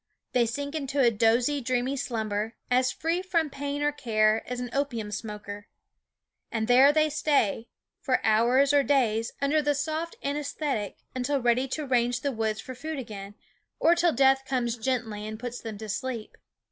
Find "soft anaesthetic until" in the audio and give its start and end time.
9.75-11.39